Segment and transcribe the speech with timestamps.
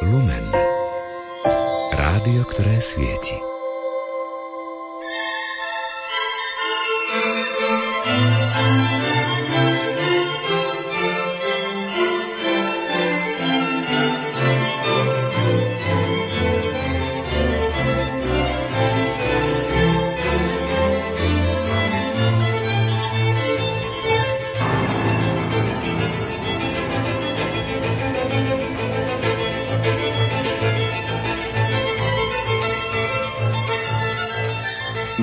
[0.00, 0.44] Lumen.
[1.92, 3.49] Rádio, ktoré svieti.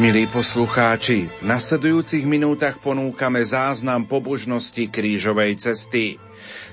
[0.07, 6.16] Milí poslucháči, v nasledujúcich minútach ponúkame záznam pobožnosti krížovej cesty.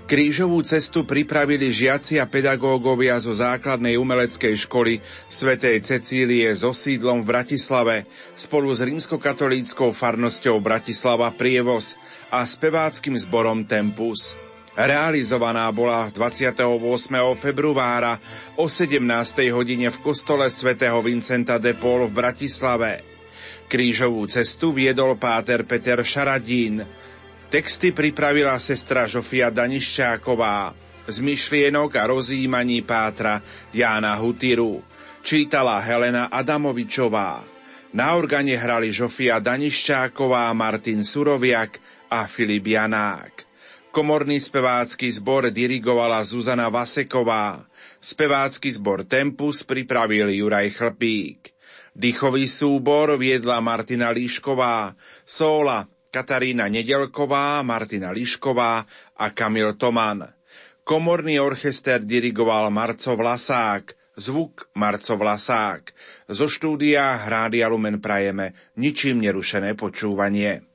[0.07, 7.35] Krížovú cestu pripravili žiaci a pedagógovia zo základnej umeleckej školy svätej Cecílie so sídlom v
[7.35, 7.97] Bratislave
[8.39, 11.99] spolu s rímskokatolíckou farnosťou Bratislava Prievoz
[12.31, 14.39] a speváckým zborom Tempus.
[14.79, 16.71] Realizovaná bola 28.
[17.35, 18.15] februára
[18.55, 19.03] o 17.
[19.51, 23.14] hodine v kostole svätého Vincenta de Paul v Bratislave.
[23.75, 26.87] Krížovú cestu viedol páter Peter Šaradín.
[27.51, 30.71] Texty pripravila sestra Žofia Daniščáková.
[31.11, 33.43] Z myšlienok a rozjímaní pátra
[33.75, 34.79] Jána Hutiru.
[35.27, 37.43] Čítala Helena Adamovičová.
[37.91, 41.83] Na organe hrali Žofia Daniščáková, Martin Suroviak
[42.15, 43.43] a Filip Janák.
[43.91, 47.67] Komorný spevácky zbor dirigovala Zuzana Vaseková.
[47.99, 51.54] Spevácky zbor Tempus pripravil Juraj Chlpík.
[51.95, 58.83] Dýchový súbor viedla Martina Líšková, sóla Katarína Nedelková, Martina Líšková
[59.15, 60.27] a Kamil Toman.
[60.83, 65.95] Komorný orchester dirigoval Marco Vlasák, zvuk Marco Vlasák.
[66.27, 70.74] Zo štúdia Hrádia Lumen prajeme ničím nerušené počúvanie.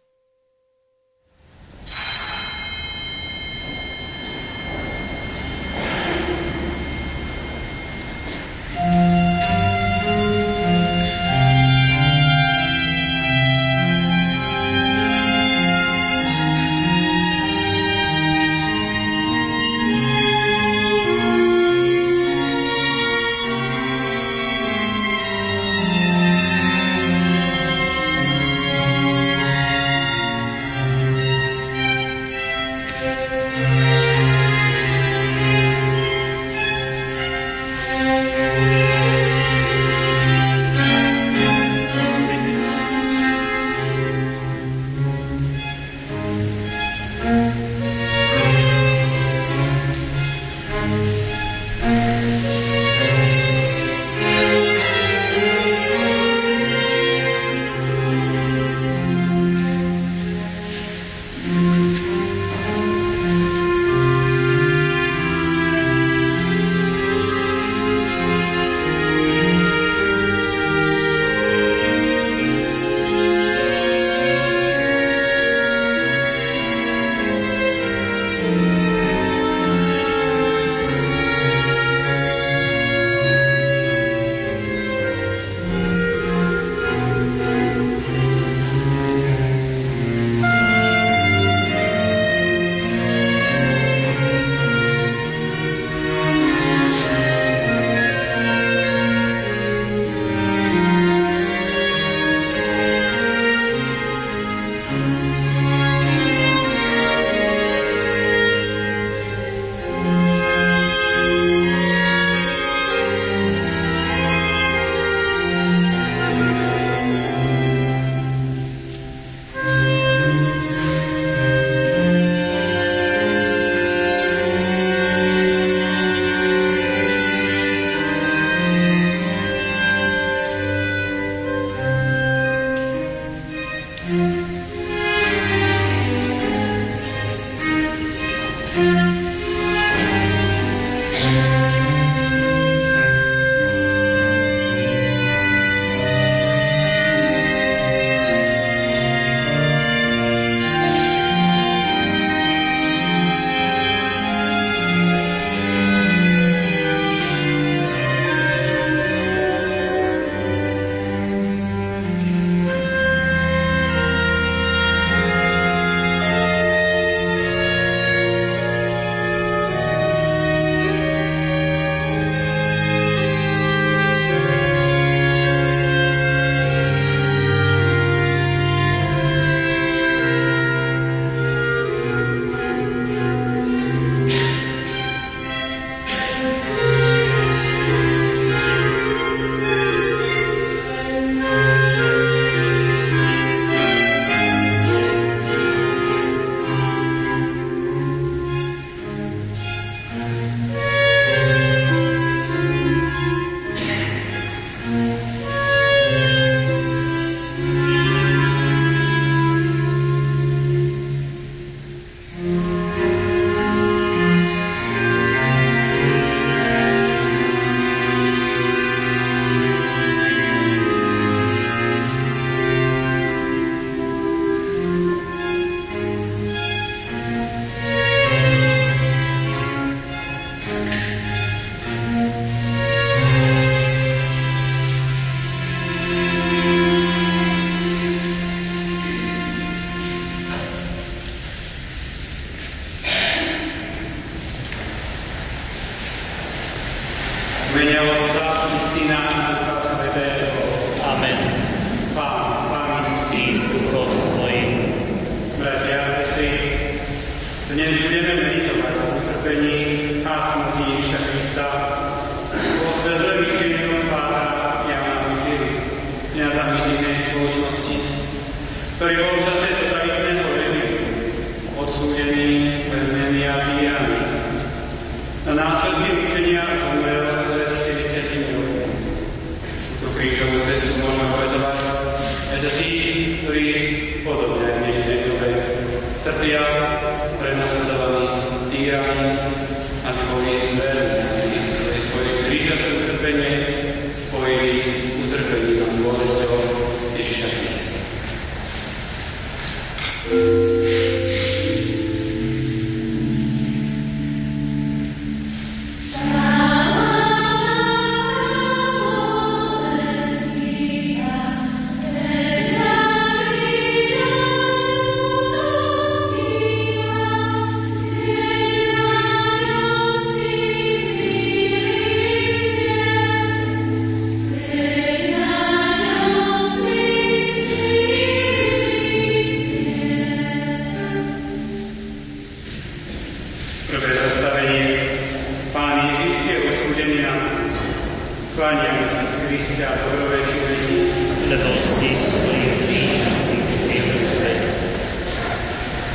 [338.60, 341.00] Kláňame sa k Kriste a Tvojovej smrti,
[341.48, 343.40] lebo si svojim krížom
[343.88, 344.68] vybil svet.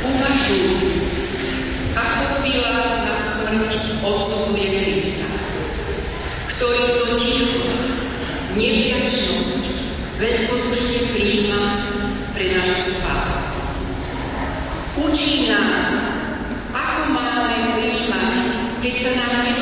[0.05, 0.69] Uvažuj,
[1.97, 5.25] ako Pilát na smrť odsuduje Krista,
[6.53, 7.65] ktorý to ticho,
[8.61, 9.61] nevďačnosť,
[10.21, 11.81] veľkodušne príjma
[12.37, 13.57] pre našu spásu.
[15.01, 15.97] Učí nás,
[16.77, 18.37] ako máme príjmať,
[18.85, 19.54] keď sa nám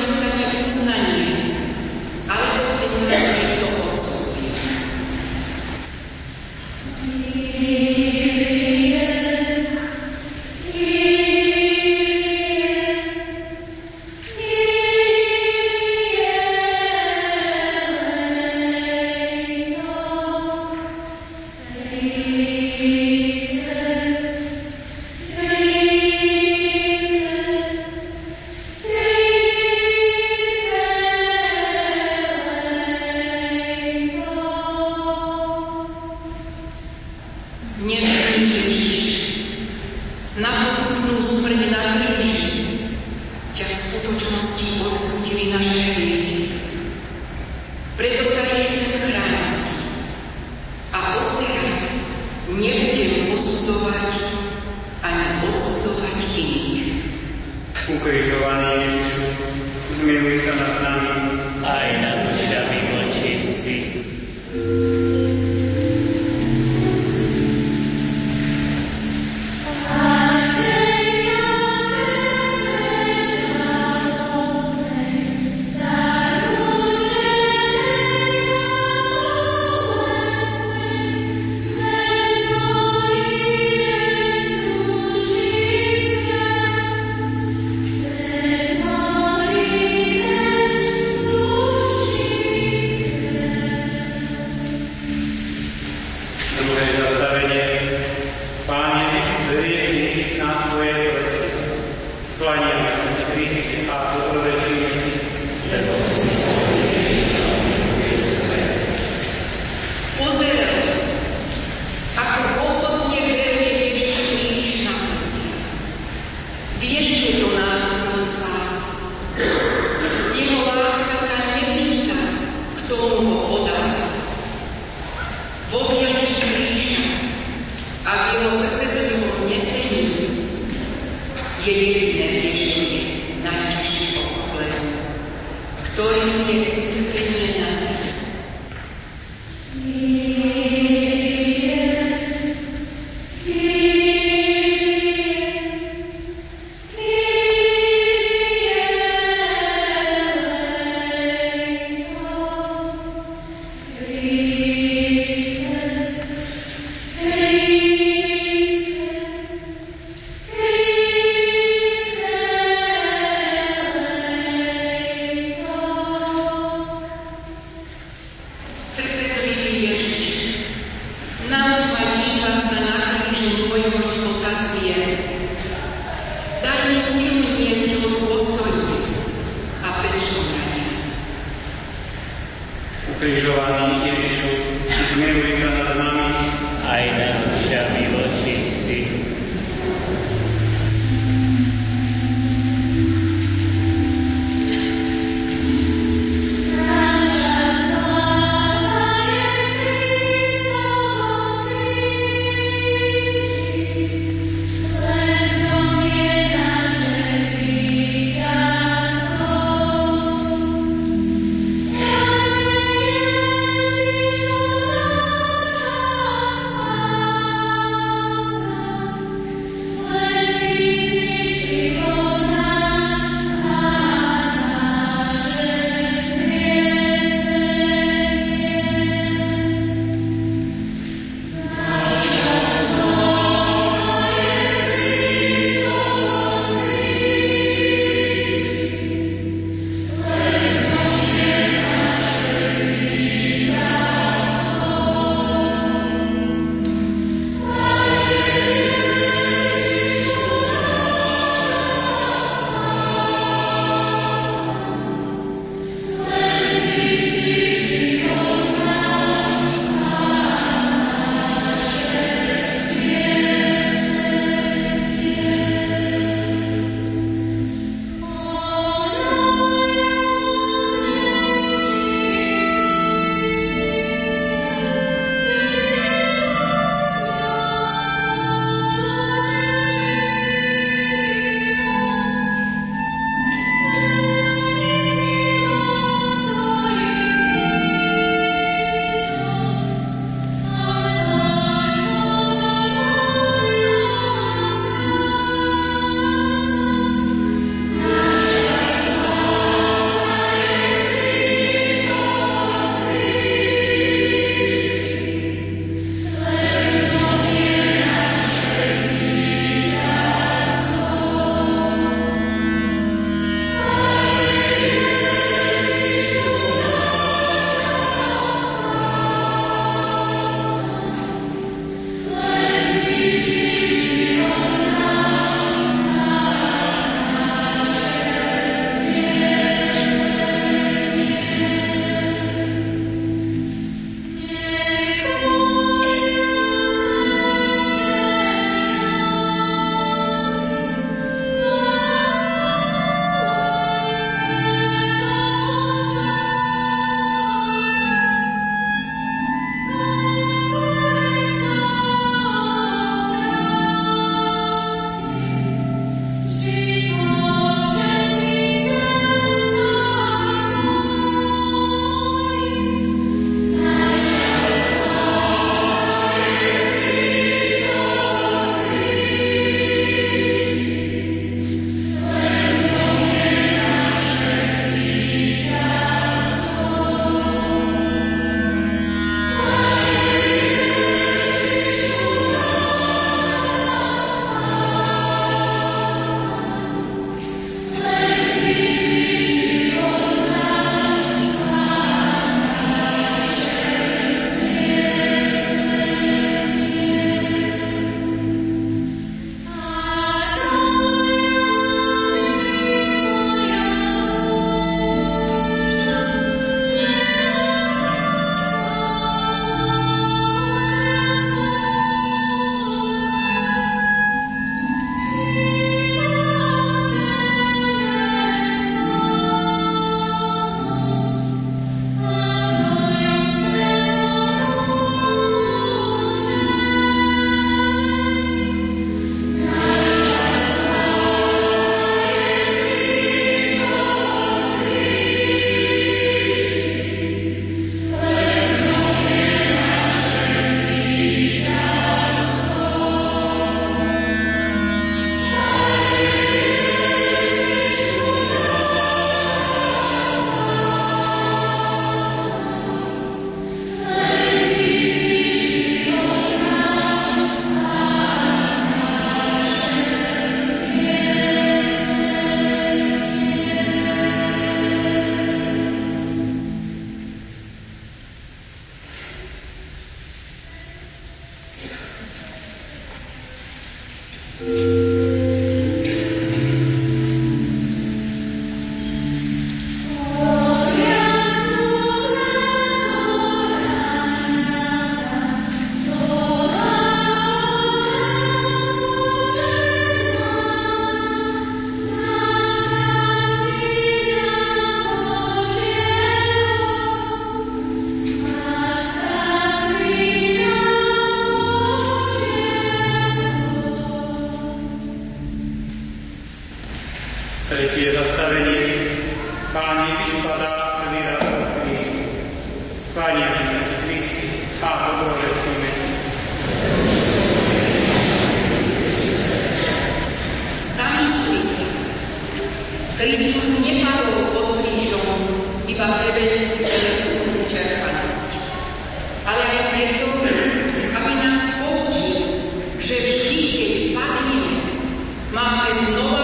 [535.66, 536.43] Ah, mas não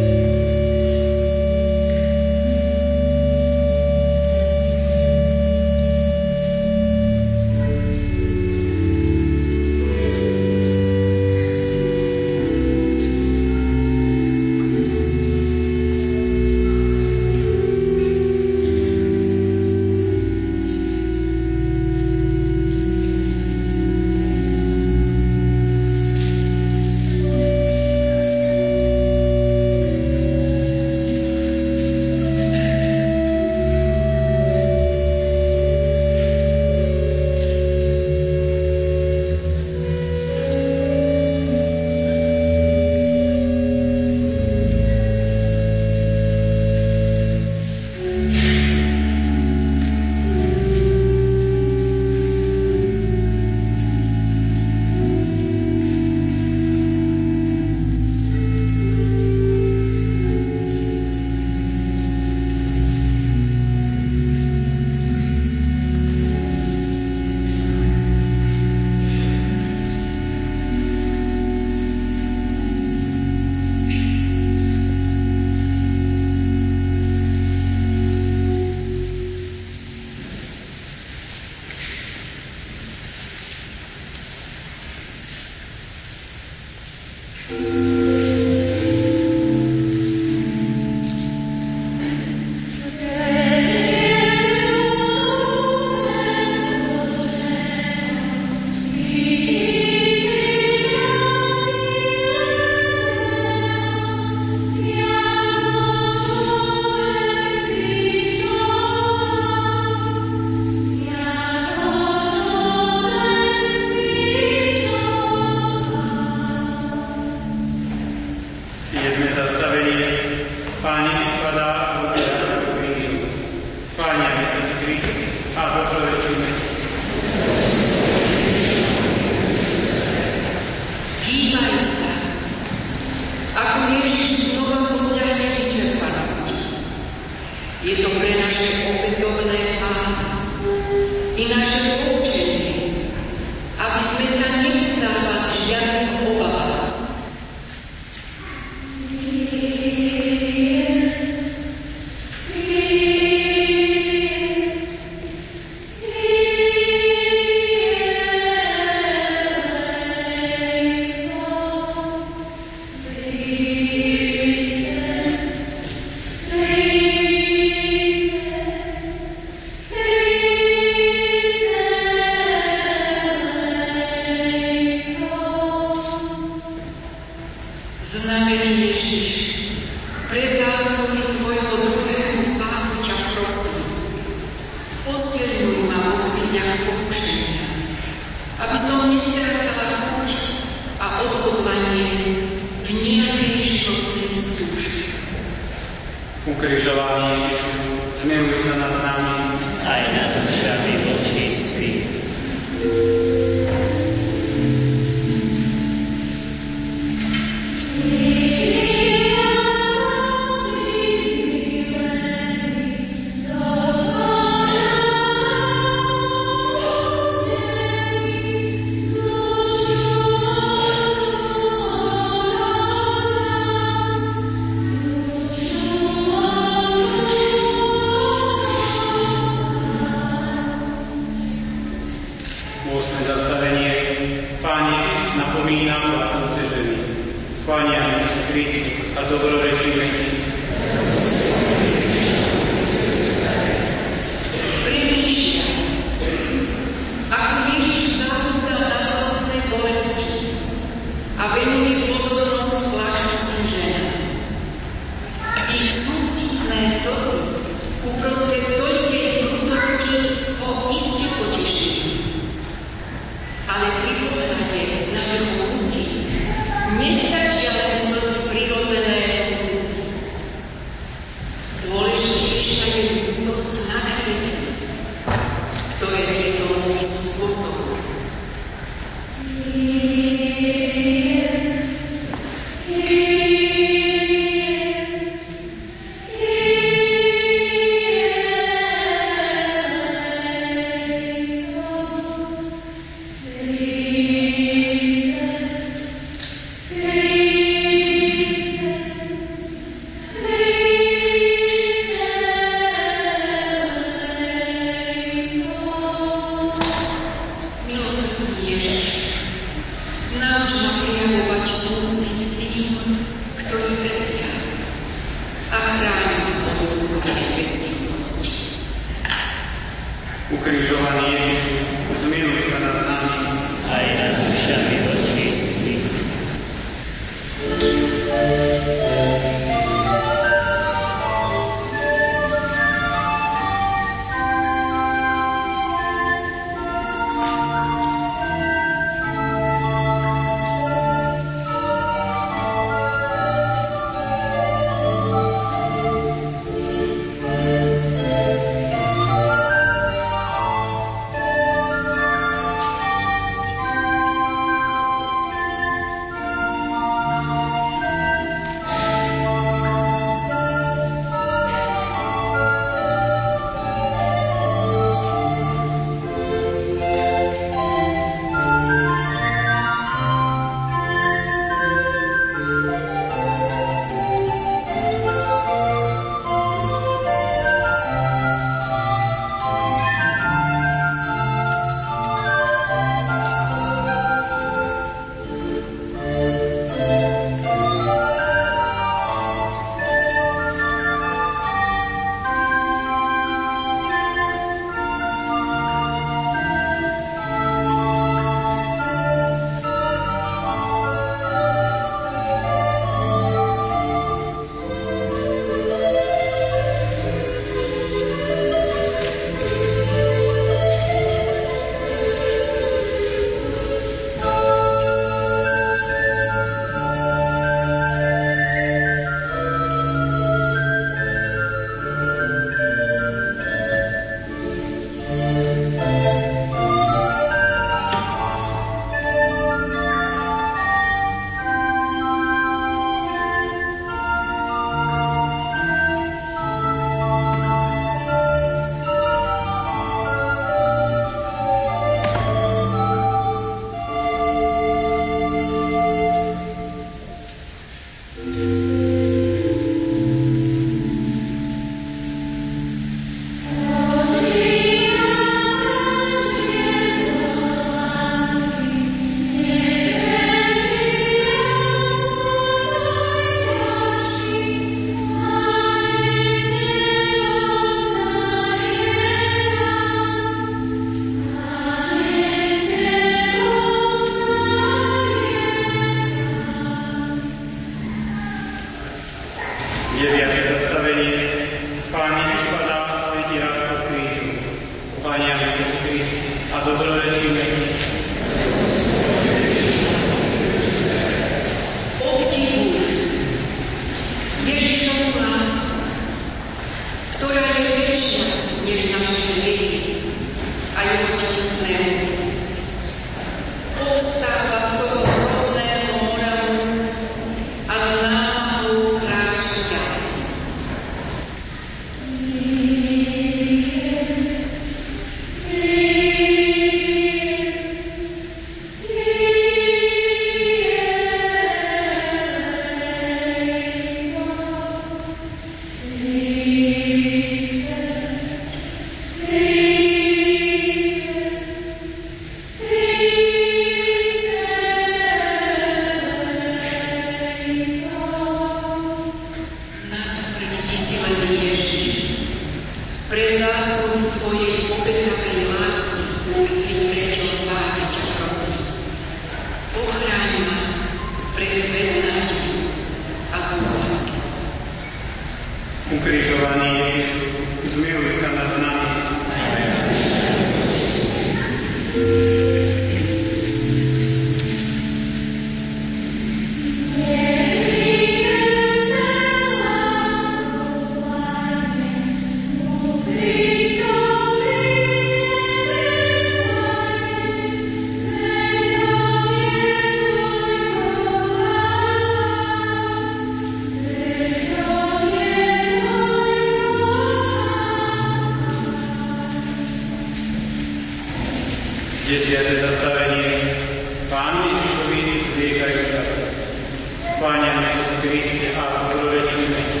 [597.40, 600.00] Páne Jezus a dobrorečíme Ti.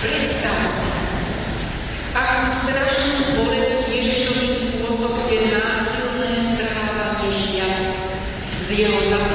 [0.00, 0.88] Predstav si,
[2.16, 7.92] akú strašnú bolesť Ježišovi spôsobuje násilné strhávanie
[8.64, 9.33] z jeho zase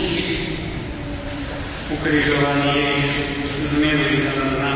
[0.00, 0.56] krížom.
[1.90, 3.10] Ukrižovaný Ježiš,
[3.74, 4.69] zmiluj sa nad nami.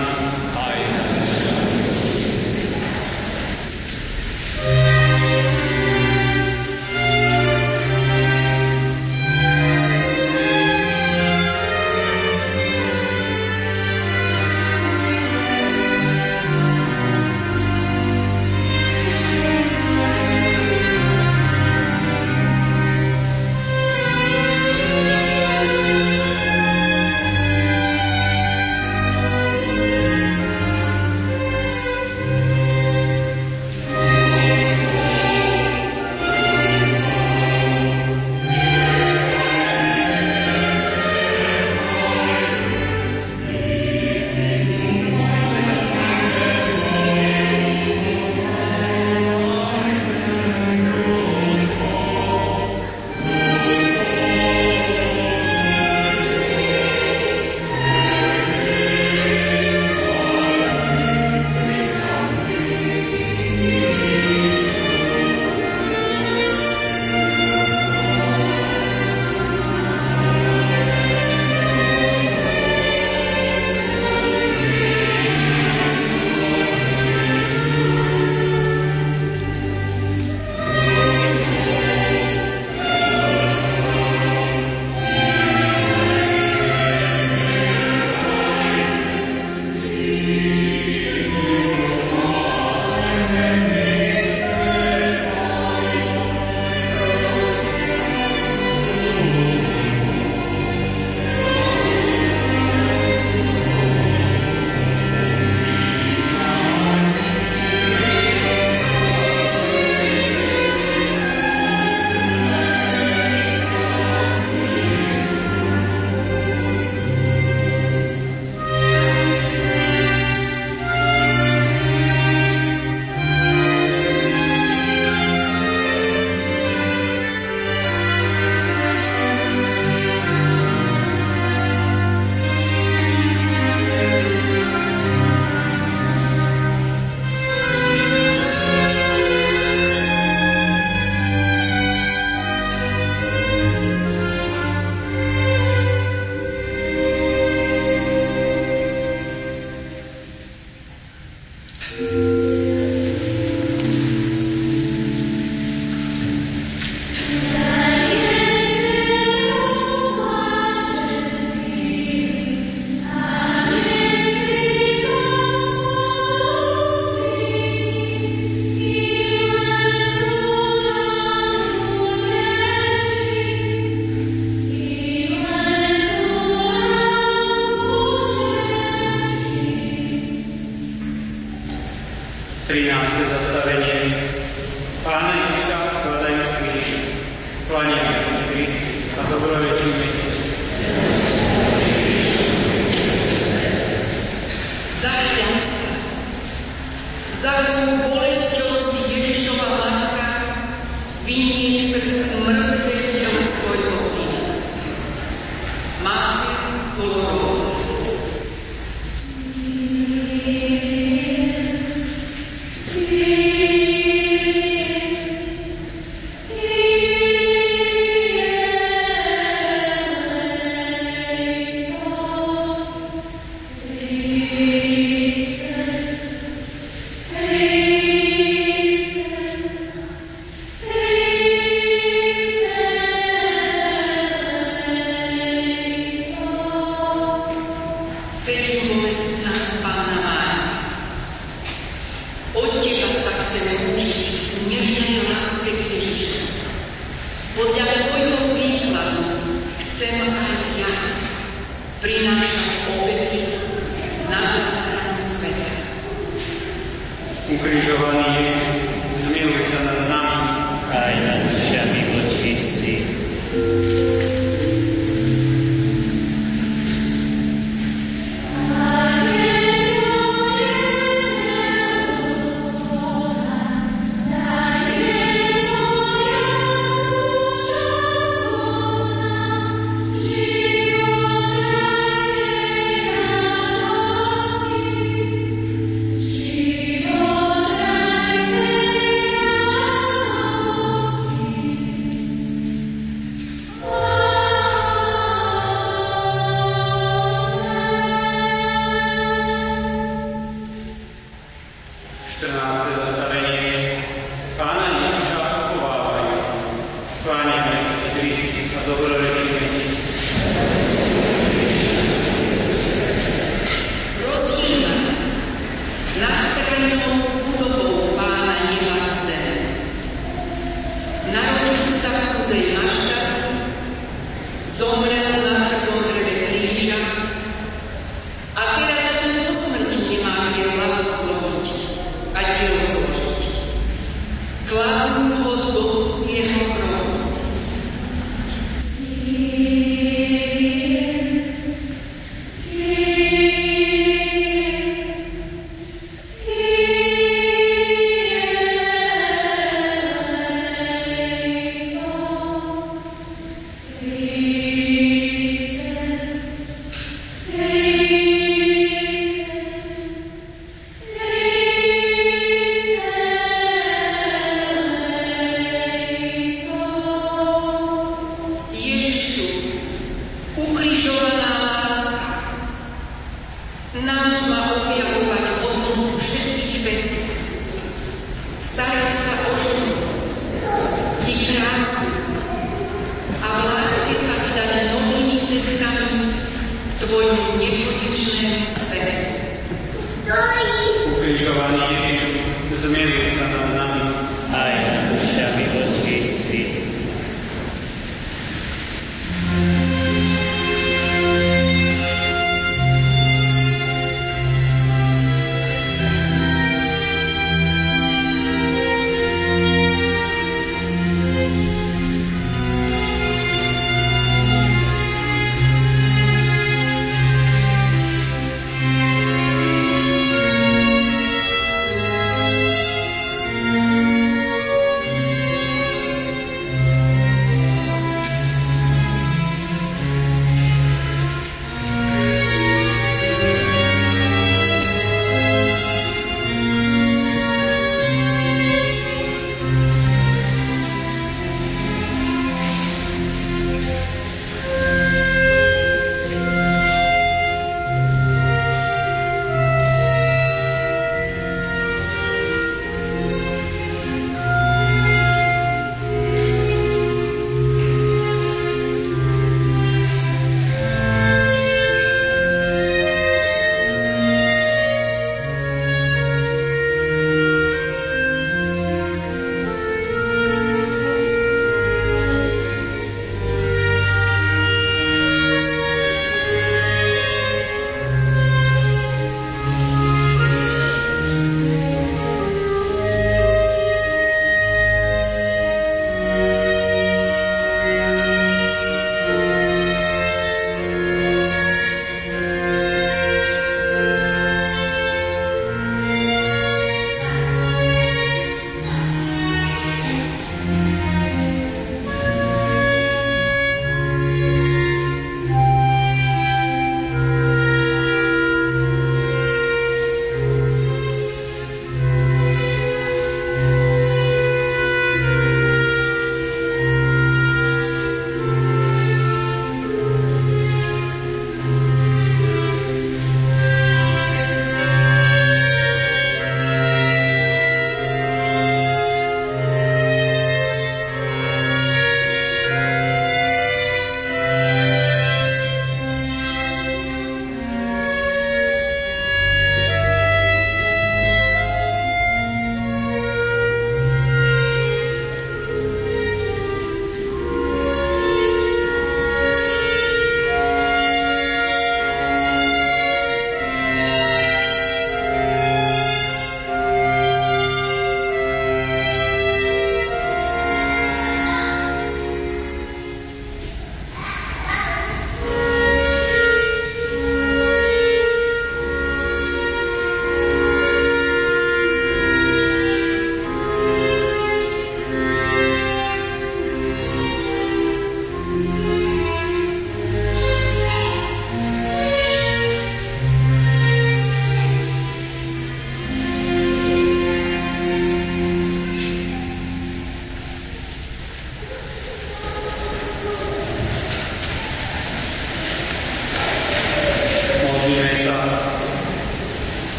[334.68, 337.13] Kladú ho do cudzieho hrobu.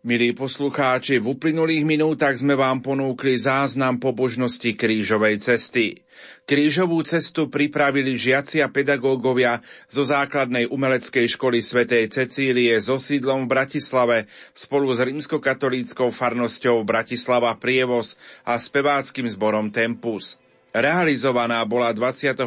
[0.00, 6.00] Milí poslucháči, v uplynulých minútach sme vám ponúkli záznam pobožnosti krížovej cesty.
[6.48, 9.60] Krížovú cestu pripravili žiaci a pedagógovia
[9.92, 14.24] zo základnej umeleckej školy svätej Cecílie so sídlom v Bratislave
[14.56, 18.16] spolu s rímskokatolíckou farnosťou Bratislava Prievoz
[18.48, 20.40] a speváckým zborom Tempus.
[20.70, 22.46] Realizovaná bola 28.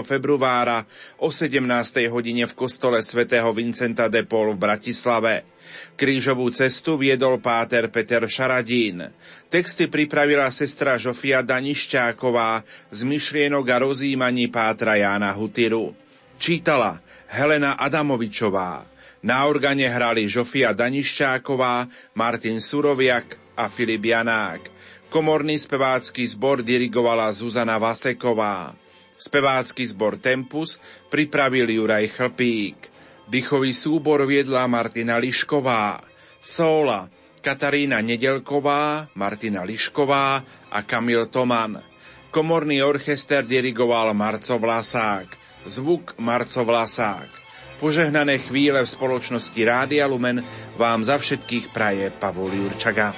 [0.00, 0.88] februára
[1.20, 2.08] o 17.
[2.08, 5.44] hodine v kostole svätého Vincenta de Paul v Bratislave.
[5.92, 9.12] Krížovú cestu viedol páter Peter Šaradín.
[9.52, 15.92] Texty pripravila sestra Žofia Danišťáková z myšlienok a rozímaní pátra Jána Hutiru.
[16.40, 18.88] Čítala Helena Adamovičová.
[19.20, 21.84] Na organe hrali Žofia Danišťáková,
[22.16, 24.77] Martin Suroviak a Filip Janák.
[25.08, 28.76] Komorný spevácky zbor dirigovala Zuzana Vaseková.
[29.16, 30.76] Spevácky zbor Tempus
[31.08, 32.76] pripravil Juraj Chlpík.
[33.24, 36.04] Dychový súbor viedla Martina Lišková.
[36.44, 37.08] Sóla
[37.40, 41.80] Katarína Nedelková, Martina Lišková a Kamil Toman.
[42.28, 45.28] Komorný orchester dirigoval Marco Vlasák.
[45.64, 47.32] Zvuk Marco Vlasák.
[47.80, 50.44] Požehnané chvíle v spoločnosti Rádia Lumen
[50.76, 53.16] vám za všetkých praje Pavol Jurčaga.